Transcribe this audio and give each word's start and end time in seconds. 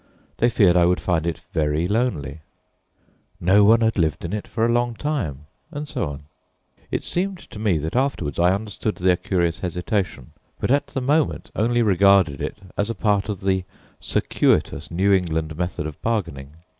They 0.37 0.49
feared 0.49 0.75
I 0.75 0.85
would 0.87 0.99
find 0.99 1.27
it 1.27 1.41
very 1.53 1.87
lonely. 1.87 2.39
No 3.39 3.63
one 3.63 3.81
had 3.81 3.99
lived 3.99 4.25
in 4.25 4.33
it 4.33 4.47
for 4.47 4.65
a 4.65 4.71
long 4.71 4.95
time, 4.95 5.45
and 5.69 5.87
so 5.87 6.07
on. 6.09 6.23
It 6.89 7.03
seemed 7.03 7.37
to 7.51 7.59
me 7.59 7.77
that 7.77 7.95
afterwards 7.95 8.39
I 8.39 8.51
understood 8.55 8.95
their 8.95 9.15
curious 9.15 9.59
hesitation, 9.59 10.31
but 10.59 10.71
at 10.71 10.87
the 10.87 11.01
moment 11.01 11.51
only 11.55 11.83
regarded 11.83 12.41
it 12.41 12.57
as 12.75 12.89
a 12.89 12.95
part 12.95 13.29
of 13.29 13.41
the 13.41 13.63
circuitous 13.99 14.89
New 14.89 15.13
England 15.13 15.55
method 15.55 15.85
of 15.85 16.01
bargaining. 16.01 16.55